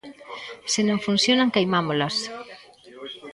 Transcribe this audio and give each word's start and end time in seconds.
Se 0.73 0.81
non 0.87 1.03
funcionan 1.07 1.53
queimámolas. 1.55 2.15